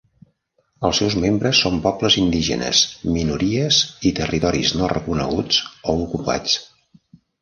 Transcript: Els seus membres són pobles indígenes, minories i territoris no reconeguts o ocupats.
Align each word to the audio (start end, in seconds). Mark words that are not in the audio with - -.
Els 0.87 0.95
seus 1.01 1.17
membres 1.23 1.59
són 1.65 1.75
pobles 1.83 2.17
indígenes, 2.21 2.81
minories 3.17 3.83
i 4.11 4.13
territoris 4.21 4.73
no 4.81 4.89
reconeguts 4.95 5.61
o 5.67 5.97
ocupats. 6.09 6.57